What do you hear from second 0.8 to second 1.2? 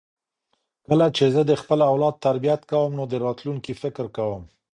کله